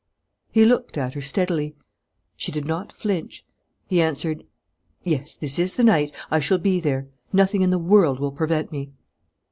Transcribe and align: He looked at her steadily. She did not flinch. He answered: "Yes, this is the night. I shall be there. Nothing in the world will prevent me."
He 0.51 0.65
looked 0.65 0.97
at 0.97 1.13
her 1.13 1.21
steadily. 1.21 1.75
She 2.35 2.51
did 2.51 2.65
not 2.65 2.91
flinch. 2.91 3.45
He 3.85 4.01
answered: 4.01 4.43
"Yes, 5.03 5.35
this 5.35 5.59
is 5.59 5.75
the 5.75 5.83
night. 5.83 6.11
I 6.31 6.39
shall 6.39 6.57
be 6.57 6.79
there. 6.79 7.07
Nothing 7.31 7.61
in 7.61 7.69
the 7.69 7.77
world 7.77 8.19
will 8.19 8.31
prevent 8.31 8.71
me." 8.71 8.93